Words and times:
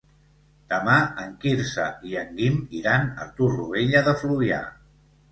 Demà 0.71 0.93
en 1.25 1.33
Quirze 1.43 1.83
i 2.11 2.15
en 2.21 2.31
Guim 2.39 2.57
iran 2.79 3.05
a 3.25 3.27
Torroella 3.41 4.01
de 4.09 4.15
Fluvià. 4.23 4.63